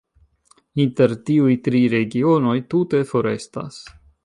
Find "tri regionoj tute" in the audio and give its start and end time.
1.67-3.05